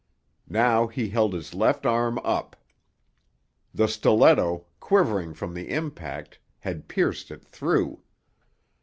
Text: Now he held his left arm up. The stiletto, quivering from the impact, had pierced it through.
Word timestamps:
Now 0.49 0.87
he 0.87 1.09
held 1.09 1.33
his 1.35 1.53
left 1.53 1.85
arm 1.85 2.17
up. 2.23 2.55
The 3.71 3.85
stiletto, 3.87 4.65
quivering 4.79 5.35
from 5.35 5.53
the 5.53 5.69
impact, 5.69 6.39
had 6.61 6.87
pierced 6.87 7.29
it 7.29 7.45
through. 7.45 8.01